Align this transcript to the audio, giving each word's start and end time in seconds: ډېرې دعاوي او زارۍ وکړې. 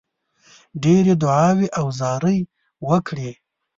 ډېرې 0.83 1.13
دعاوي 1.23 1.67
او 1.79 1.85
زارۍ 1.99 2.39
وکړې. 2.87 3.31